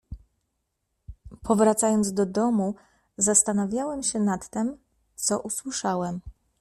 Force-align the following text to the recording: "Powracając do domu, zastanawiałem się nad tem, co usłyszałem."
"Powracając 1.43 2.13
do 2.13 2.25
domu, 2.25 2.75
zastanawiałem 3.17 4.03
się 4.03 4.19
nad 4.19 4.49
tem, 4.49 4.77
co 5.15 5.39
usłyszałem." 5.39 6.21